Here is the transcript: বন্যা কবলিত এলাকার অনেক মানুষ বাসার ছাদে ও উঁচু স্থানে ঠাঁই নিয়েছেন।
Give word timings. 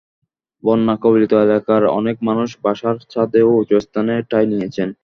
বন্যা 0.63 0.95
কবলিত 1.03 1.31
এলাকার 1.45 1.83
অনেক 1.99 2.17
মানুষ 2.27 2.49
বাসার 2.63 2.95
ছাদে 3.11 3.41
ও 3.43 3.51
উঁচু 3.61 3.77
স্থানে 3.85 4.13
ঠাঁই 4.29 4.45
নিয়েছেন। 4.51 4.89